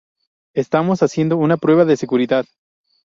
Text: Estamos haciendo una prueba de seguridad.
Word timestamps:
Estamos 0.55 1.03
haciendo 1.03 1.37
una 1.37 1.57
prueba 1.57 1.85
de 1.85 1.95
seguridad. 1.95 2.47